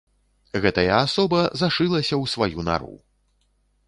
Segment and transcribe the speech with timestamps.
[0.63, 2.91] Гэтая асоба зашылася ў сваю нару.